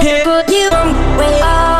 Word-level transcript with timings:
here 0.00 0.24
with 0.26 0.50
you. 0.50 0.70
We 1.18 1.40
up. 1.42 1.71